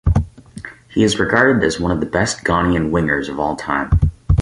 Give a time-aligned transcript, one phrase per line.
[0.89, 3.99] He is regarded as one of the best Ghanaian wingers of all time.